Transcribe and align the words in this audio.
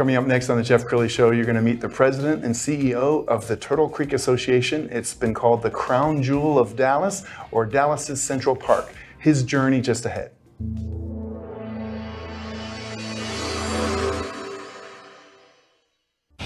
Coming 0.00 0.16
up 0.16 0.24
next 0.24 0.48
on 0.48 0.56
the 0.56 0.62
Jeff 0.62 0.86
Crilley 0.86 1.10
Show, 1.10 1.30
you're 1.30 1.44
going 1.44 1.56
to 1.56 1.60
meet 1.60 1.82
the 1.82 1.88
president 1.90 2.42
and 2.42 2.54
CEO 2.54 3.28
of 3.28 3.46
the 3.48 3.54
Turtle 3.54 3.86
Creek 3.86 4.14
Association. 4.14 4.88
It's 4.90 5.12
been 5.12 5.34
called 5.34 5.60
the 5.60 5.68
crown 5.68 6.22
jewel 6.22 6.58
of 6.58 6.74
Dallas 6.74 7.22
or 7.50 7.66
Dallas's 7.66 8.22
Central 8.22 8.56
Park. 8.56 8.94
His 9.18 9.42
journey 9.42 9.82
just 9.82 10.06
ahead. 10.06 10.30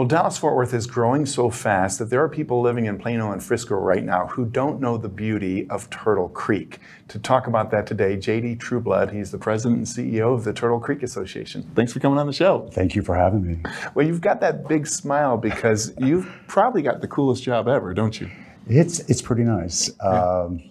Well, 0.00 0.08
Dallas 0.08 0.38
Fort 0.38 0.56
Worth 0.56 0.72
is 0.72 0.86
growing 0.86 1.26
so 1.26 1.50
fast 1.50 1.98
that 1.98 2.08
there 2.08 2.24
are 2.24 2.28
people 2.30 2.62
living 2.62 2.86
in 2.86 2.96
Plano 2.96 3.32
and 3.32 3.44
Frisco 3.44 3.74
right 3.74 4.02
now 4.02 4.28
who 4.28 4.46
don't 4.46 4.80
know 4.80 4.96
the 4.96 5.10
beauty 5.10 5.68
of 5.68 5.90
Turtle 5.90 6.30
Creek. 6.30 6.78
To 7.08 7.18
talk 7.18 7.46
about 7.46 7.70
that 7.72 7.86
today, 7.86 8.16
JD 8.16 8.60
Trueblood, 8.60 9.12
he's 9.12 9.30
the 9.30 9.36
president 9.36 9.76
and 9.76 9.86
CEO 9.86 10.32
of 10.32 10.44
the 10.44 10.54
Turtle 10.54 10.80
Creek 10.80 11.02
Association. 11.02 11.70
Thanks 11.74 11.92
for 11.92 12.00
coming 12.00 12.18
on 12.18 12.26
the 12.26 12.32
show. 12.32 12.66
Thank 12.72 12.94
you 12.94 13.02
for 13.02 13.14
having 13.14 13.46
me. 13.46 13.58
Well, 13.94 14.06
you've 14.06 14.22
got 14.22 14.40
that 14.40 14.66
big 14.66 14.86
smile 14.86 15.36
because 15.36 15.92
you've 15.98 16.26
probably 16.46 16.80
got 16.80 17.02
the 17.02 17.08
coolest 17.08 17.42
job 17.42 17.68
ever, 17.68 17.92
don't 17.92 18.18
you? 18.18 18.30
It's 18.68 19.00
it's 19.00 19.20
pretty 19.20 19.42
nice. 19.42 19.90
Yeah. 20.02 20.08
Um, 20.08 20.62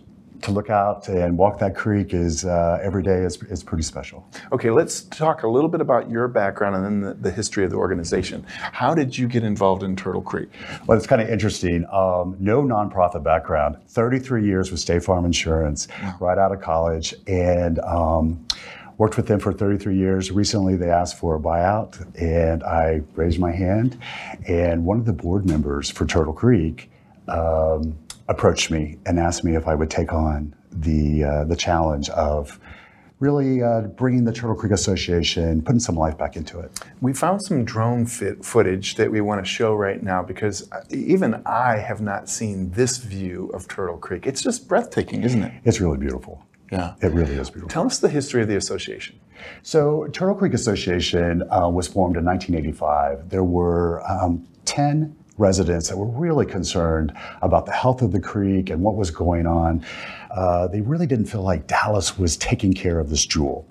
to 0.41 0.51
look 0.51 0.69
out 0.69 1.07
and 1.07 1.37
walk 1.37 1.59
that 1.59 1.75
creek 1.75 2.13
is 2.13 2.45
uh, 2.45 2.79
every 2.81 3.03
day 3.03 3.23
is, 3.23 3.41
is 3.43 3.63
pretty 3.63 3.83
special. 3.83 4.27
Okay, 4.51 4.69
let's 4.69 5.01
talk 5.01 5.43
a 5.43 5.47
little 5.47 5.69
bit 5.69 5.81
about 5.81 6.09
your 6.09 6.27
background 6.27 6.75
and 6.75 6.85
then 6.85 7.01
the, 7.01 7.13
the 7.15 7.31
history 7.31 7.63
of 7.63 7.71
the 7.71 7.77
organization. 7.77 8.45
How 8.47 8.93
did 8.93 9.17
you 9.17 9.27
get 9.27 9.43
involved 9.43 9.83
in 9.83 9.95
Turtle 9.95 10.21
Creek? 10.21 10.49
Well, 10.85 10.97
it's 10.97 11.07
kind 11.07 11.21
of 11.21 11.29
interesting. 11.29 11.85
Um, 11.91 12.37
no 12.39 12.61
nonprofit 12.61 13.23
background, 13.23 13.77
33 13.87 14.45
years 14.45 14.71
with 14.71 14.79
State 14.79 15.03
Farm 15.03 15.25
Insurance, 15.25 15.87
wow. 16.01 16.17
right 16.19 16.37
out 16.37 16.51
of 16.51 16.61
college, 16.61 17.13
and 17.27 17.79
um, 17.79 18.45
worked 18.97 19.17
with 19.17 19.27
them 19.27 19.39
for 19.39 19.51
33 19.51 19.97
years. 19.97 20.31
Recently, 20.31 20.75
they 20.75 20.89
asked 20.89 21.17
for 21.17 21.35
a 21.35 21.39
buyout, 21.39 21.99
and 22.21 22.63
I 22.63 23.01
raised 23.15 23.39
my 23.39 23.51
hand. 23.51 23.97
And 24.47 24.85
one 24.85 24.99
of 24.99 25.05
the 25.05 25.13
board 25.13 25.45
members 25.45 25.89
for 25.89 26.05
Turtle 26.05 26.33
Creek 26.33 26.91
um, 27.27 27.97
approached 28.29 28.71
me 28.71 28.97
and 29.05 29.19
asked 29.19 29.43
me 29.43 29.55
if 29.55 29.67
I 29.67 29.75
would 29.75 29.89
take 29.89 30.13
on 30.13 30.55
the 30.71 31.23
uh, 31.23 31.43
the 31.43 31.55
challenge 31.55 32.09
of 32.11 32.59
really 33.19 33.61
uh, 33.61 33.81
bringing 33.81 34.23
the 34.23 34.31
Turtle 34.31 34.55
Creek 34.55 34.71
Association, 34.71 35.61
putting 35.61 35.79
some 35.79 35.95
life 35.95 36.17
back 36.17 36.37
into 36.37 36.59
it. 36.59 36.71
We 37.01 37.11
found 37.11 37.41
some 37.41 37.65
drone 37.65 38.05
fit 38.05 38.45
footage 38.45 38.95
that 38.95 39.11
we 39.11 39.19
want 39.19 39.43
to 39.43 39.49
show 39.49 39.75
right 39.75 40.01
now 40.01 40.23
because 40.23 40.71
uh, 40.71 40.83
even 40.89 41.41
I 41.45 41.77
have 41.77 41.99
not 41.99 42.29
seen 42.29 42.71
this 42.71 42.97
view 42.97 43.51
of 43.53 43.67
Turtle 43.67 43.97
Creek. 43.97 44.25
It's 44.25 44.41
just 44.41 44.69
breathtaking, 44.69 45.23
isn't 45.23 45.43
it? 45.43 45.53
It's 45.65 45.81
really 45.81 45.97
beautiful. 45.97 46.45
Yeah. 46.71 46.93
It 47.01 47.11
really 47.11 47.33
is 47.33 47.49
beautiful. 47.49 47.69
Tell 47.69 47.85
us 47.85 47.99
the 47.99 48.09
history 48.09 48.41
of 48.41 48.47
the 48.47 48.55
association. 48.55 49.19
So, 49.63 50.07
Turtle 50.13 50.35
Creek 50.35 50.53
Association 50.53 51.43
uh, 51.49 51.67
was 51.67 51.87
formed 51.87 52.15
in 52.15 52.25
1985. 52.25 53.29
There 53.29 53.43
were 53.43 54.03
um, 54.09 54.47
10 54.65 55.15
residents 55.39 55.89
that 55.89 55.97
were 55.97 56.05
really 56.05 56.45
concerned 56.45 57.13
about 57.41 57.65
the 57.65 57.71
health 57.71 58.01
of 58.01 58.11
the 58.11 58.19
creek 58.19 58.69
and 58.69 58.81
what 58.81 58.95
was 58.95 59.09
going 59.09 59.47
on. 59.47 59.83
Uh, 60.31 60.67
they 60.67 60.81
really 60.81 61.07
didn't 61.07 61.25
feel 61.25 61.41
like 61.41 61.67
Dallas 61.67 62.17
was 62.17 62.37
taking 62.37 62.73
care 62.73 62.99
of 62.99 63.09
this 63.09 63.25
jewel. 63.25 63.65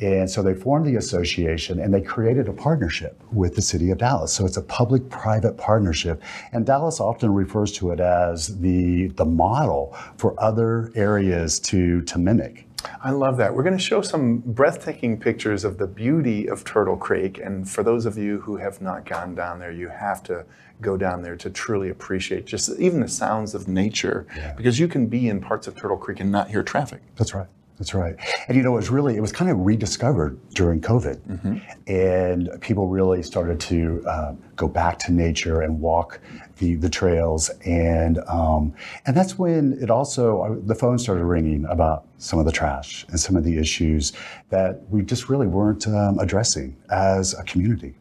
And 0.00 0.30
so 0.30 0.42
they 0.42 0.54
formed 0.54 0.86
the 0.86 0.96
association 0.96 1.78
and 1.78 1.92
they 1.92 2.00
created 2.00 2.48
a 2.48 2.54
partnership 2.54 3.22
with 3.32 3.54
the 3.54 3.60
city 3.62 3.90
of 3.90 3.98
Dallas. 3.98 4.32
So 4.32 4.46
it's 4.46 4.56
a 4.56 4.62
public 4.62 5.10
private 5.10 5.58
partnership. 5.58 6.22
And 6.52 6.64
Dallas 6.64 7.00
often 7.00 7.34
refers 7.34 7.70
to 7.72 7.90
it 7.90 8.00
as 8.00 8.58
the, 8.60 9.08
the 9.08 9.26
model 9.26 9.94
for 10.16 10.40
other 10.42 10.90
areas 10.94 11.60
to, 11.60 12.00
to 12.02 12.18
mimic. 12.18 12.66
I 13.02 13.10
love 13.10 13.36
that. 13.38 13.54
We're 13.54 13.62
going 13.62 13.76
to 13.76 13.82
show 13.82 14.02
some 14.02 14.38
breathtaking 14.38 15.18
pictures 15.20 15.64
of 15.64 15.78
the 15.78 15.86
beauty 15.86 16.48
of 16.48 16.64
Turtle 16.64 16.96
Creek. 16.96 17.38
And 17.38 17.68
for 17.68 17.82
those 17.82 18.06
of 18.06 18.18
you 18.18 18.40
who 18.40 18.56
have 18.56 18.80
not 18.80 19.04
gone 19.06 19.34
down 19.34 19.58
there, 19.58 19.72
you 19.72 19.88
have 19.88 20.22
to 20.24 20.44
go 20.80 20.96
down 20.96 21.22
there 21.22 21.36
to 21.36 21.50
truly 21.50 21.90
appreciate 21.90 22.46
just 22.46 22.70
even 22.78 23.00
the 23.00 23.08
sounds 23.08 23.54
of 23.54 23.68
nature 23.68 24.26
yeah. 24.36 24.52
because 24.52 24.78
you 24.78 24.88
can 24.88 25.06
be 25.06 25.28
in 25.28 25.40
parts 25.40 25.66
of 25.66 25.76
Turtle 25.76 25.96
Creek 25.96 26.20
and 26.20 26.32
not 26.32 26.48
hear 26.48 26.62
traffic. 26.62 27.02
That's 27.16 27.34
right. 27.34 27.48
That's 27.80 27.94
right. 27.94 28.14
And 28.46 28.58
you 28.58 28.62
know, 28.62 28.74
it 28.74 28.76
was 28.76 28.90
really, 28.90 29.16
it 29.16 29.22
was 29.22 29.32
kind 29.32 29.50
of 29.50 29.58
rediscovered 29.60 30.38
during 30.50 30.82
COVID. 30.82 31.16
Mm-hmm. 31.16 31.90
And 31.90 32.50
people 32.60 32.88
really 32.88 33.22
started 33.22 33.58
to 33.60 34.04
uh, 34.06 34.34
go 34.54 34.68
back 34.68 34.98
to 34.98 35.12
nature 35.12 35.62
and 35.62 35.80
walk 35.80 36.20
the, 36.58 36.74
the 36.74 36.90
trails. 36.90 37.48
And, 37.64 38.18
um, 38.28 38.74
and 39.06 39.16
that's 39.16 39.38
when 39.38 39.78
it 39.80 39.88
also, 39.88 40.42
uh, 40.42 40.56
the 40.62 40.74
phone 40.74 40.98
started 40.98 41.24
ringing 41.24 41.64
about 41.70 42.04
some 42.18 42.38
of 42.38 42.44
the 42.44 42.52
trash 42.52 43.06
and 43.08 43.18
some 43.18 43.34
of 43.34 43.44
the 43.44 43.56
issues 43.56 44.12
that 44.50 44.82
we 44.90 45.00
just 45.00 45.30
really 45.30 45.46
weren't 45.46 45.88
um, 45.88 46.18
addressing 46.18 46.76
as 46.90 47.32
a 47.32 47.42
community. 47.44 47.94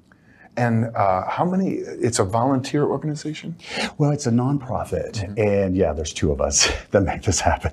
And 0.60 0.94
uh, 0.94 1.26
how 1.30 1.46
many? 1.46 1.76
It's 1.76 2.20
a 2.20 2.26
volunteer 2.26 2.84
organization. 2.84 3.56
Well, 3.98 4.12
it's 4.12 4.28
a 4.28 4.30
nonprofit, 4.30 5.14
mm-hmm. 5.14 5.40
and 5.40 5.74
yeah, 5.74 5.94
there's 5.94 6.12
two 6.12 6.34
of 6.34 6.42
us 6.42 6.70
that 6.92 7.04
make 7.04 7.22
this 7.22 7.40
happen. 7.40 7.72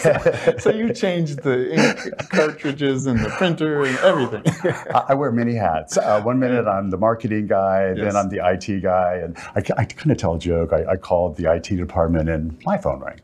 so, 0.00 0.58
so, 0.58 0.70
you 0.70 0.94
change 0.94 1.36
the 1.36 1.74
ink 1.74 2.30
cartridges 2.30 3.04
and 3.04 3.18
the 3.22 3.28
printer 3.28 3.84
and 3.84 3.98
everything. 3.98 4.42
I, 4.94 5.04
I 5.10 5.14
wear 5.14 5.30
many 5.32 5.54
hats. 5.54 5.98
Uh, 5.98 6.22
one 6.22 6.38
minute 6.38 6.66
I'm 6.66 6.88
the 6.88 6.96
marketing 6.96 7.46
guy, 7.46 7.92
yes. 7.94 7.98
then 7.98 8.16
I'm 8.16 8.30
the 8.30 8.40
IT 8.42 8.80
guy, 8.82 9.16
and 9.16 9.36
I, 9.54 9.62
I 9.76 9.84
kind 9.84 10.10
of 10.10 10.16
tell 10.16 10.36
a 10.36 10.38
joke. 10.38 10.72
I, 10.72 10.92
I 10.92 10.96
called 10.96 11.36
the 11.36 11.52
IT 11.52 11.76
department, 11.76 12.30
and 12.30 12.58
my 12.64 12.78
phone 12.78 13.00
rang. 13.00 13.20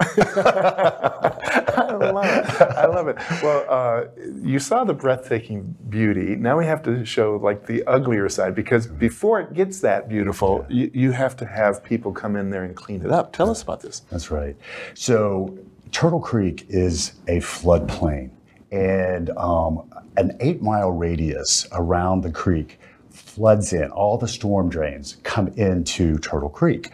I 2.03 2.11
love 2.11 2.27
it. 2.27 2.61
I 2.61 2.87
love 2.87 3.09
it. 3.09 3.17
Well, 3.43 3.67
uh, 3.69 4.05
you 4.43 4.59
saw 4.59 4.85
the 4.85 4.95
breathtaking 4.95 5.77
beauty. 5.89 6.37
Now 6.37 6.59
we 6.59 6.67
have 6.67 6.83
to 6.85 7.05
show 7.05 7.37
like 7.37 7.67
the 7.67 7.85
uglier 7.85 8.29
side 8.29 8.55
because 8.55 8.87
before 8.87 9.41
it 9.41 9.53
gets 9.55 9.81
that 9.81 10.09
beautiful, 10.09 10.67
you, 10.69 10.91
you 10.93 11.11
have 11.13 11.37
to 11.39 11.47
have 11.47 11.83
people 11.83 12.13
come 12.13 12.37
in 12.37 12.51
there 12.51 12.65
and 12.65 12.75
clean 12.75 13.03
it 13.05 13.11
up. 13.11 13.33
Tell 13.33 13.51
us 13.51 13.63
about 13.63 13.81
this. 13.81 14.01
That's 14.11 14.31
right. 14.31 14.57
So 14.95 15.57
Turtle 15.91 16.21
Creek 16.21 16.67
is 16.69 17.15
a 17.29 17.39
floodplain, 17.39 18.31
and 18.71 19.31
um, 19.37 19.93
an 20.17 20.37
eight 20.41 20.63
mile 20.63 20.91
radius 20.91 21.67
around 21.73 22.23
the 22.23 22.31
creek 22.31 22.79
floods 23.11 23.73
in. 23.73 23.91
All 23.91 24.17
the 24.17 24.29
storm 24.29 24.69
drains 24.69 25.19
come 25.23 25.49
into 25.49 26.19
Turtle 26.19 26.49
Creek. 26.49 26.91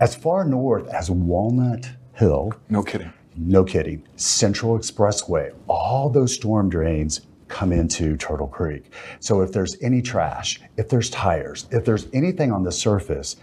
As 0.00 0.14
far 0.14 0.44
north 0.44 0.88
as 0.88 1.10
Walnut 1.10 1.88
Hill. 2.14 2.52
No 2.68 2.82
kidding. 2.82 3.12
No 3.42 3.64
kidding. 3.64 4.06
Central 4.16 4.78
Expressway. 4.78 5.54
All 5.66 6.10
those 6.10 6.34
storm 6.34 6.68
drains 6.68 7.22
come 7.48 7.72
into 7.72 8.16
Turtle 8.18 8.46
Creek. 8.46 8.92
So 9.18 9.40
if 9.40 9.50
there's 9.50 9.76
any 9.80 10.02
trash, 10.02 10.60
if 10.76 10.90
there's 10.90 11.08
tires, 11.08 11.66
if 11.70 11.84
there's 11.84 12.06
anything 12.12 12.52
on 12.52 12.64
the 12.64 12.70
surface, 12.70 13.36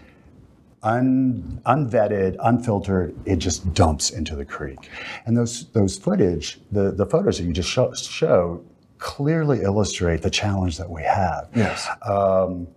un, 0.84 1.60
unvetted, 1.66 2.36
unfiltered, 2.40 3.14
it 3.26 3.36
just 3.36 3.74
dumps 3.74 4.10
into 4.10 4.36
the 4.36 4.44
creek. 4.44 4.88
And 5.26 5.36
those 5.36 5.68
those 5.70 5.98
footage, 5.98 6.60
the, 6.70 6.92
the 6.92 7.04
photos 7.04 7.38
that 7.38 7.44
you 7.44 7.52
just 7.52 7.68
show, 7.68 7.92
show 7.94 8.64
clearly 8.98 9.62
illustrate 9.62 10.22
the 10.22 10.30
challenge 10.30 10.78
that 10.78 10.88
we 10.88 11.02
have. 11.02 11.48
Yes. 11.54 11.88
Um, 12.02 12.68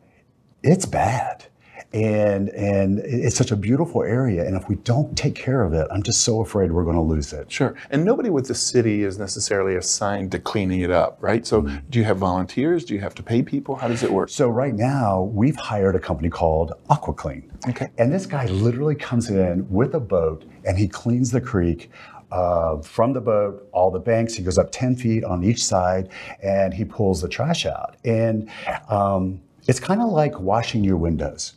it's 0.63 0.85
bad. 0.85 1.45
And 1.93 2.49
and 2.49 2.99
it's 2.99 3.35
such 3.35 3.51
a 3.51 3.55
beautiful 3.55 4.03
area. 4.03 4.45
And 4.45 4.55
if 4.55 4.67
we 4.69 4.75
don't 4.75 5.15
take 5.17 5.35
care 5.35 5.63
of 5.63 5.73
it, 5.73 5.87
I'm 5.91 6.03
just 6.03 6.21
so 6.21 6.39
afraid 6.41 6.71
we're 6.71 6.83
going 6.85 6.95
to 6.95 7.01
lose 7.01 7.33
it. 7.33 7.51
Sure. 7.51 7.75
And 7.89 8.05
nobody 8.05 8.29
with 8.29 8.47
the 8.47 8.55
city 8.55 9.03
is 9.03 9.17
necessarily 9.19 9.75
assigned 9.75 10.31
to 10.31 10.39
cleaning 10.39 10.81
it 10.81 10.91
up, 10.91 11.17
right? 11.21 11.45
So, 11.45 11.61
Mm-hmm. 11.61 11.77
do 11.89 11.99
you 11.99 12.05
have 12.05 12.17
volunteers? 12.17 12.85
Do 12.85 12.93
you 12.93 13.01
have 13.01 13.13
to 13.15 13.23
pay 13.23 13.41
people? 13.43 13.75
How 13.75 13.87
does 13.89 14.03
it 14.03 14.11
work? 14.11 14.29
So 14.29 14.47
right 14.49 14.73
now 14.73 15.21
we've 15.23 15.55
hired 15.57 15.95
a 15.95 15.99
company 15.99 16.29
called 16.29 16.71
AquaClean. 16.89 17.43
Okay. 17.69 17.89
And 17.97 18.11
this 18.11 18.25
guy 18.25 18.45
literally 18.47 18.95
comes 18.95 19.29
in 19.29 19.69
with 19.69 19.93
a 19.93 19.99
boat 19.99 20.45
and 20.65 20.77
he 20.77 20.87
cleans 20.87 21.29
the 21.31 21.41
creek. 21.41 21.91
Uh, 22.31 22.81
from 22.81 23.11
the 23.11 23.19
boat, 23.19 23.67
all 23.73 23.91
the 23.91 23.99
banks, 23.99 24.33
he 24.33 24.41
goes 24.41 24.57
up 24.57 24.71
10 24.71 24.95
feet 24.95 25.23
on 25.25 25.43
each 25.43 25.61
side 25.61 26.07
and 26.41 26.73
he 26.73 26.85
pulls 26.85 27.21
the 27.21 27.27
trash 27.27 27.65
out. 27.65 27.97
And 28.05 28.49
um, 28.87 29.41
it's 29.67 29.81
kind 29.81 30.01
of 30.01 30.09
like 30.09 30.39
washing 30.39 30.81
your 30.83 30.95
windows. 30.97 31.55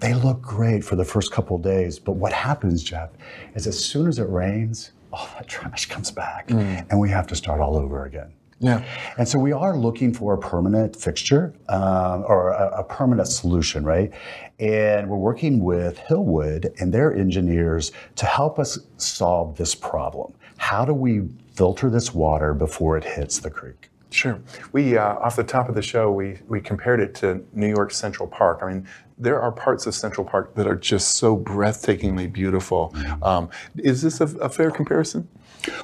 They 0.00 0.14
look 0.14 0.42
great 0.42 0.84
for 0.84 0.96
the 0.96 1.04
first 1.04 1.32
couple 1.32 1.56
of 1.56 1.62
days, 1.62 1.98
but 1.98 2.12
what 2.12 2.32
happens, 2.32 2.82
Jeff, 2.82 3.10
is 3.54 3.66
as 3.66 3.82
soon 3.82 4.08
as 4.08 4.18
it 4.18 4.28
rains, 4.28 4.92
all 5.12 5.28
that 5.34 5.48
trash 5.48 5.86
comes 5.88 6.10
back 6.10 6.50
and 6.50 7.00
we 7.00 7.08
have 7.10 7.26
to 7.28 7.36
start 7.36 7.60
all 7.60 7.76
over 7.76 8.04
again. 8.04 8.32
Yeah. 8.58 8.82
And 9.18 9.28
so 9.28 9.38
we 9.38 9.52
are 9.52 9.76
looking 9.76 10.14
for 10.14 10.32
a 10.32 10.38
permanent 10.38 10.96
fixture 10.96 11.54
um, 11.68 12.24
or 12.26 12.52
a, 12.52 12.78
a 12.78 12.84
permanent 12.84 13.28
solution, 13.28 13.84
right? 13.84 14.10
And 14.58 15.10
we're 15.10 15.18
working 15.18 15.62
with 15.62 15.98
Hillwood 15.98 16.74
and 16.80 16.92
their 16.92 17.14
engineers 17.14 17.92
to 18.16 18.24
help 18.24 18.58
us 18.58 18.78
solve 18.96 19.56
this 19.56 19.74
problem. 19.74 20.32
How 20.56 20.86
do 20.86 20.94
we 20.94 21.28
filter 21.54 21.90
this 21.90 22.14
water 22.14 22.54
before 22.54 22.96
it 22.96 23.04
hits 23.04 23.38
the 23.38 23.50
creek? 23.50 23.90
Sure. 24.16 24.40
We, 24.72 24.96
uh, 24.96 25.16
off 25.16 25.36
the 25.36 25.44
top 25.44 25.68
of 25.68 25.74
the 25.74 25.82
show, 25.82 26.10
we, 26.10 26.38
we 26.48 26.58
compared 26.58 27.00
it 27.00 27.14
to 27.16 27.44
New 27.52 27.68
York 27.68 27.92
Central 27.92 28.26
Park. 28.26 28.60
I 28.62 28.72
mean, 28.72 28.88
there 29.18 29.38
are 29.42 29.52
parts 29.52 29.86
of 29.86 29.94
Central 29.94 30.26
Park 30.26 30.54
that 30.54 30.66
are 30.66 30.74
just 30.74 31.16
so 31.16 31.36
breathtakingly 31.36 32.32
beautiful. 32.32 32.94
Um, 33.22 33.50
is 33.76 34.00
this 34.00 34.22
a, 34.22 34.24
a 34.38 34.48
fair 34.48 34.70
comparison? 34.70 35.28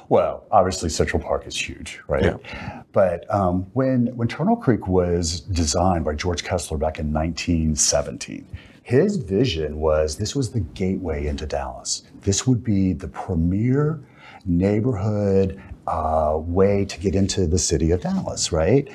Well, 0.09 0.45
obviously 0.49 0.89
Central 0.89 1.21
Park 1.21 1.45
is 1.45 1.55
huge, 1.55 2.01
right? 2.07 2.23
Yeah. 2.23 2.83
But 2.91 3.31
um, 3.31 3.67
when 3.73 4.07
when 4.15 4.27
Turtle 4.27 4.55
Creek 4.55 4.87
was 4.87 5.41
designed 5.41 6.03
by 6.03 6.15
George 6.15 6.43
Kessler 6.43 6.77
back 6.79 6.97
in 6.97 7.13
1917, 7.13 8.47
his 8.81 9.17
vision 9.17 9.79
was 9.79 10.17
this 10.17 10.35
was 10.35 10.51
the 10.51 10.61
gateway 10.61 11.27
into 11.27 11.45
Dallas. 11.45 12.03
This 12.21 12.47
would 12.47 12.63
be 12.63 12.93
the 12.93 13.07
premier 13.07 14.01
neighborhood 14.45 15.61
uh, 15.87 16.37
way 16.39 16.85
to 16.85 16.99
get 16.99 17.15
into 17.15 17.45
the 17.45 17.59
city 17.59 17.91
of 17.91 18.01
Dallas, 18.01 18.51
right? 18.51 18.87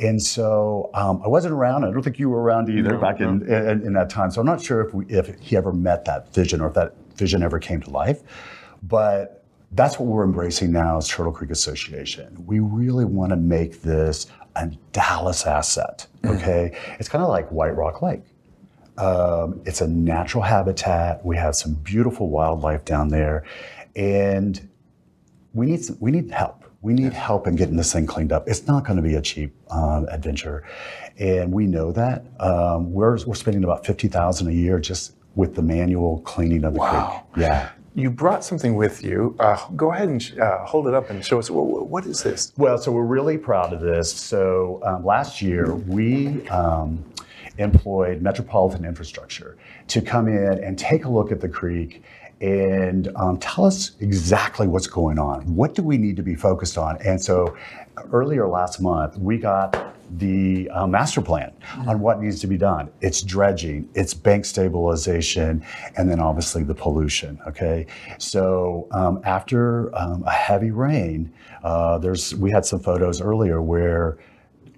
And 0.00 0.22
so 0.22 0.90
um, 0.94 1.22
I 1.24 1.28
wasn't 1.28 1.54
around. 1.54 1.84
I 1.84 1.90
don't 1.90 2.02
think 2.02 2.18
you 2.18 2.28
were 2.28 2.42
around 2.42 2.68
either 2.68 2.92
No, 2.92 2.98
back 2.98 3.20
in, 3.20 3.42
in 3.50 3.86
in 3.86 3.92
that 3.94 4.10
time. 4.10 4.30
So 4.30 4.40
I'm 4.40 4.46
not 4.46 4.62
sure 4.62 4.80
if 4.86 4.92
we, 4.92 5.06
if 5.06 5.38
he 5.40 5.56
ever 5.56 5.72
met 5.72 6.04
that 6.04 6.34
vision 6.34 6.60
or 6.60 6.68
if 6.68 6.74
that 6.74 6.94
vision 7.16 7.42
ever 7.42 7.58
came 7.58 7.80
to 7.82 7.90
life. 7.90 8.22
But 8.82 9.44
that's 9.72 9.98
what 9.98 10.06
we're 10.06 10.24
embracing 10.24 10.72
now 10.72 10.98
as 10.98 11.08
Turtle 11.08 11.32
Creek 11.32 11.50
Association. 11.50 12.44
We 12.46 12.60
really 12.60 13.04
want 13.04 13.30
to 13.30 13.36
make 13.36 13.82
this 13.82 14.26
a 14.56 14.66
Dallas 14.92 15.46
asset. 15.46 16.06
Okay, 16.24 16.76
it's 16.98 17.08
kind 17.08 17.22
of 17.22 17.28
like 17.30 17.50
White 17.50 17.76
Rock 17.76 18.02
Lake. 18.02 18.22
Um, 18.98 19.60
it's 19.64 19.80
a 19.80 19.88
natural 19.88 20.44
habitat. 20.44 21.24
We 21.24 21.36
have 21.36 21.56
some 21.56 21.74
beautiful 21.74 22.28
wildlife 22.28 22.84
down 22.84 23.08
there, 23.08 23.44
and 23.96 24.68
we 25.54 25.66
need 25.66 25.84
some, 25.84 25.96
we 26.00 26.10
need 26.10 26.30
help. 26.30 26.64
We 26.82 26.92
need 26.92 27.14
help 27.14 27.46
in 27.46 27.56
getting 27.56 27.76
this 27.76 27.92
thing 27.94 28.04
cleaned 28.06 28.30
up. 28.30 28.46
It's 28.46 28.66
not 28.66 28.84
going 28.84 28.96
to 28.98 29.02
be 29.02 29.14
a 29.14 29.22
cheap 29.22 29.54
um, 29.70 30.06
adventure, 30.10 30.64
and 31.18 31.50
we 31.50 31.66
know 31.66 31.92
that. 31.92 32.24
Um, 32.40 32.92
we're 32.92 33.16
we're 33.24 33.34
spending 33.34 33.64
about 33.64 33.86
fifty 33.86 34.06
thousand 34.08 34.48
a 34.48 34.52
year 34.52 34.78
just 34.78 35.14
with 35.34 35.54
the 35.54 35.62
manual 35.62 36.20
cleaning 36.20 36.62
of 36.64 36.74
the 36.74 36.80
Wow. 36.80 37.24
creek. 37.32 37.46
Yeah. 37.46 37.70
You 37.96 38.10
brought 38.10 38.44
something 38.44 38.74
with 38.74 39.02
you. 39.04 39.36
Uh, 39.38 39.56
go 39.76 39.92
ahead 39.92 40.08
and 40.08 40.20
sh- 40.20 40.36
uh, 40.36 40.64
hold 40.66 40.88
it 40.88 40.94
up 40.94 41.10
and 41.10 41.24
show 41.24 41.38
us. 41.38 41.48
What, 41.48 41.86
what 41.88 42.04
is 42.06 42.22
this? 42.24 42.52
Well, 42.56 42.76
so 42.76 42.90
we're 42.92 43.04
really 43.04 43.38
proud 43.38 43.72
of 43.72 43.80
this. 43.80 44.12
So 44.12 44.80
um, 44.84 45.04
last 45.04 45.40
year 45.40 45.74
we 45.76 46.46
um, 46.48 47.04
employed 47.58 48.22
Metropolitan 48.22 48.84
Infrastructure 48.84 49.56
to 49.88 50.00
come 50.00 50.28
in 50.28 50.62
and 50.62 50.78
take 50.78 51.04
a 51.04 51.08
look 51.08 51.30
at 51.32 51.40
the 51.40 51.48
creek 51.48 52.02
and 52.40 53.08
um, 53.16 53.38
tell 53.38 53.64
us 53.64 53.92
exactly 54.00 54.66
what's 54.66 54.86
going 54.86 55.18
on. 55.18 55.42
What 55.54 55.74
do 55.74 55.82
we 55.82 55.96
need 55.96 56.16
to 56.16 56.22
be 56.22 56.34
focused 56.34 56.76
on? 56.76 57.00
And 57.02 57.22
so 57.22 57.56
earlier 58.12 58.46
last 58.48 58.80
month 58.80 59.16
we 59.18 59.38
got 59.38 59.94
the 60.18 60.68
uh, 60.70 60.86
master 60.86 61.20
plan 61.20 61.52
on 61.86 62.00
what 62.00 62.20
needs 62.20 62.40
to 62.40 62.46
be 62.46 62.58
done. 62.58 62.90
It's 63.00 63.22
dredging, 63.22 63.88
it's 63.94 64.14
bank 64.14 64.44
stabilization, 64.44 65.64
and 65.96 66.08
then 66.08 66.20
obviously 66.20 66.62
the 66.62 66.74
pollution. 66.74 67.40
Okay, 67.46 67.86
so 68.18 68.86
um, 68.90 69.20
after 69.24 69.96
um, 69.96 70.22
a 70.24 70.30
heavy 70.30 70.70
rain, 70.70 71.32
uh, 71.62 71.98
there's 71.98 72.34
we 72.34 72.50
had 72.50 72.64
some 72.64 72.80
photos 72.80 73.20
earlier 73.20 73.62
where 73.62 74.18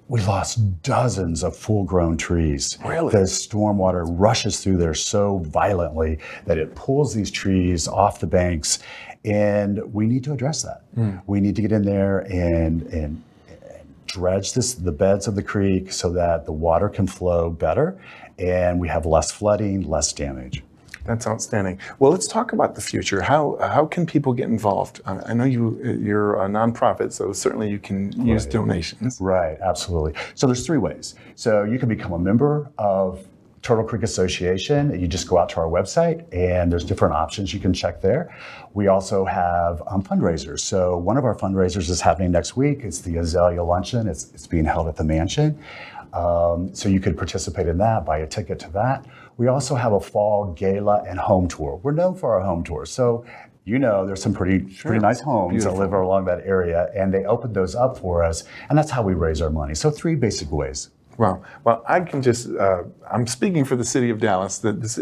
we 0.09 0.21
lost 0.23 0.83
dozens 0.83 1.43
of 1.43 1.57
full-grown 1.57 2.17
trees. 2.17 2.79
Really? 2.85 3.11
The 3.11 3.25
stormwater 3.25 4.05
rushes 4.09 4.61
through 4.61 4.77
there 4.77 4.95
so 4.95 5.39
violently 5.39 6.19
that 6.47 6.59
it 6.59 6.75
pulls 6.75 7.15
these 7.15 7.31
trees 7.31 7.89
off 7.89 8.21
the 8.21 8.27
banks, 8.27 8.79
and 9.25 9.93
we 9.93 10.07
need 10.07 10.23
to 10.25 10.33
address 10.33 10.63
that. 10.63 10.83
Hmm. 10.95 11.17
We 11.27 11.41
need 11.41 11.57
to 11.57 11.63
get 11.63 11.73
in 11.73 11.83
there 11.83 12.21
and 12.21 12.83
and 12.83 13.23
dredge 14.07 14.55
this 14.55 14.75
the 14.75 14.93
beds 14.93 15.27
of 15.27 15.35
the 15.35 15.43
creek 15.43 15.93
so 15.93 16.11
that 16.11 16.47
the 16.47 16.53
water 16.53 16.89
can 16.89 17.07
flow 17.07 17.51
better 17.51 17.99
and 18.39 18.79
we 18.79 18.89
have 18.89 19.05
less 19.05 19.31
flooding, 19.31 19.83
less 19.83 20.13
damage. 20.13 20.63
That's 21.07 21.27
outstanding. 21.27 21.79
Well, 21.99 22.11
let's 22.11 22.27
talk 22.27 22.53
about 22.53 22.75
the 22.75 22.81
future. 22.81 23.23
How 23.23 23.57
how 23.61 23.87
can 23.87 24.07
people 24.07 24.33
get 24.33 24.49
involved? 24.49 25.01
I 25.07 25.21
I 25.27 25.35
know 25.35 25.45
you 25.45 25.81
you're 25.83 26.43
a 26.43 26.49
nonprofit, 26.49 27.13
so 27.13 27.33
certainly 27.33 27.71
you 27.71 27.79
can 27.79 28.13
use 28.27 28.47
donations. 28.47 29.19
Right, 29.21 29.59
absolutely. 29.61 30.15
So 30.35 30.47
there's 30.47 30.67
three 30.67 30.79
ways. 30.79 31.15
So 31.35 31.65
you 31.65 31.79
can 31.79 31.89
become 31.89 32.13
a 32.13 32.19
member 32.19 32.71
of 32.79 33.27
Turtle 33.67 33.83
Creek 33.83 34.05
Association. 34.05 34.99
You 34.99 35.09
just 35.09 35.29
go 35.29 35.39
out 35.39 35.49
to 35.49 35.57
our 35.57 35.67
website 35.67 36.25
and 36.33 36.71
there's 36.71 36.85
different 36.85 37.15
options 37.15 37.53
you 37.53 37.59
can 37.59 37.73
check 37.73 38.01
there. 38.01 38.33
We 38.75 38.87
also 38.87 39.25
have 39.25 39.83
um, 39.89 40.05
fundraisers. 40.05 40.61
So 40.61 40.97
one 40.97 41.17
of 41.17 41.25
our 41.25 41.35
fundraisers 41.35 41.91
is 41.91 42.01
happening 42.01 42.31
next 42.31 42.57
week. 42.57 42.85
It's 42.85 43.01
the 43.01 43.17
Azalea 43.17 43.65
Luncheon. 43.65 44.07
It's, 44.07 44.31
it's 44.35 44.47
being 44.47 44.67
held 44.67 44.87
at 44.87 44.95
the 44.95 45.03
mansion. 45.03 45.59
Um, 46.17 46.75
so 46.75 46.89
you 46.89 46.99
could 46.99 47.17
participate 47.17 47.69
in 47.69 47.77
that, 47.79 48.07
buy 48.07 48.19
a 48.19 48.27
ticket 48.27 48.59
to 48.61 48.71
that. 48.71 49.05
We 49.37 49.49
also 49.49 49.75
have 49.75 49.93
a 49.93 50.01
fall 50.01 50.55
gala 50.55 51.05
and 51.07 51.19
home 51.19 51.47
tour. 51.47 51.79
We're 51.83 51.93
known 51.93 52.15
for 52.15 52.35
our 52.35 52.41
home 52.41 52.65
tours. 52.65 52.91
So 52.91 53.27
you 53.65 53.79
know 53.79 54.07
there's 54.07 54.23
some 54.23 54.33
pretty 54.33 54.61
pretty 54.61 55.01
nice 55.01 55.21
homes 55.21 55.53
Beautiful. 55.53 55.75
that 55.75 55.81
live 55.81 55.93
along 55.93 56.25
that 56.27 56.47
area, 56.47 56.89
and 56.95 57.13
they 57.13 57.25
opened 57.25 57.55
those 57.55 57.75
up 57.75 57.99
for 57.99 58.23
us, 58.23 58.45
and 58.69 58.79
that's 58.79 58.91
how 58.91 59.03
we 59.03 59.13
raise 59.13 59.43
our 59.43 59.51
money. 59.51 59.75
So 59.75 59.91
three 59.91 60.15
basic 60.15 60.51
ways. 60.51 60.91
Wow. 61.19 61.43
Well, 61.65 61.83
I 61.89 62.01
can 62.01 62.23
just, 62.23 62.51
uh, 62.51 62.83
I'm 63.11 63.27
speaking 63.27 63.65
for 63.65 63.77
the 63.77 63.85
city 63.85 64.11
of 64.11 64.21
Dallas, 64.21 64.59
that 64.59 64.81
this, 64.83 64.99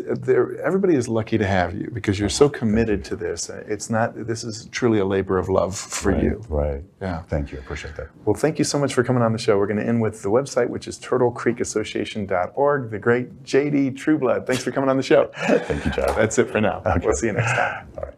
everybody 0.62 0.94
is 0.94 1.08
lucky 1.08 1.38
to 1.38 1.46
have 1.46 1.74
you 1.74 1.90
because 1.92 2.18
you're 2.18 2.28
so 2.28 2.48
committed 2.48 3.04
to 3.06 3.16
this. 3.16 3.48
It's 3.48 3.90
not, 3.90 4.26
this 4.26 4.44
is 4.44 4.68
truly 4.70 4.98
a 4.98 5.04
labor 5.04 5.38
of 5.38 5.48
love 5.48 5.76
for 5.76 6.16
you. 6.16 6.44
Right. 6.48 6.82
Yeah. 7.00 7.22
Thank 7.22 7.52
you. 7.52 7.58
I 7.58 7.60
appreciate 7.62 7.96
that. 7.96 8.08
Well, 8.24 8.34
thank 8.34 8.58
you 8.58 8.64
so 8.64 8.78
much 8.78 8.94
for 8.94 9.02
coming 9.02 9.22
on 9.22 9.32
the 9.32 9.38
show. 9.38 9.58
We're 9.58 9.66
going 9.66 9.80
to 9.80 9.86
end 9.86 10.00
with 10.00 10.22
the 10.22 10.30
website, 10.30 10.68
which 10.68 10.86
is 10.86 10.98
turtlecreekassociation.org. 10.98 12.90
The 12.90 12.98
great 12.98 13.44
JD 13.44 13.96
Trueblood. 13.96 14.46
Thanks 14.46 14.62
for 14.62 14.70
coming 14.70 14.90
on 14.90 14.96
the 14.96 15.02
show. 15.02 15.30
Thank 15.34 15.84
you, 15.84 15.90
Jeff. 15.90 16.16
That's 16.16 16.38
it 16.38 16.50
for 16.50 16.60
now. 16.60 16.82
Okay. 16.86 17.04
We'll 17.04 17.14
see 17.14 17.26
you 17.26 17.32
next 17.32 17.52
time. 17.52 17.88
All 17.96 18.04
right. 18.04 18.13